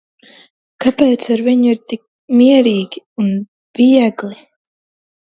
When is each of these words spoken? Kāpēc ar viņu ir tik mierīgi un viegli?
Kāpēc 0.85 1.27
ar 1.35 1.43
viņu 1.49 1.69
ir 1.75 1.83
tik 1.93 2.03
mierīgi 2.41 3.07
un 3.27 3.33
viegli? 3.83 4.45